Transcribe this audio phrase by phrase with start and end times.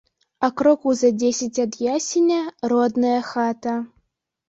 [0.45, 2.41] А крокаў за дзесяць ад ясеня
[2.75, 3.81] родная хата.